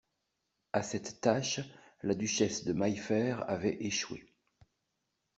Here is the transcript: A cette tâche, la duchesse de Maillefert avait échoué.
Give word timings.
A 0.73 0.81
cette 0.81 1.21
tâche, 1.21 1.59
la 2.01 2.15
duchesse 2.15 2.63
de 2.65 2.73
Maillefert 2.73 3.47
avait 3.47 3.77
échoué. 3.81 4.33